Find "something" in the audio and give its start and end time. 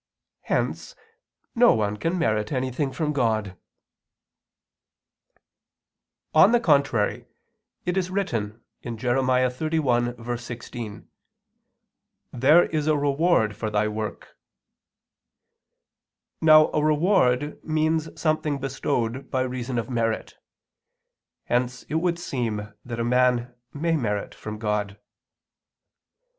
18.19-18.57